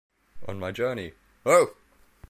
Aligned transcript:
On 0.47 0.59
my 0.59 0.71
journey- 0.71 1.13
oh! 1.45 1.75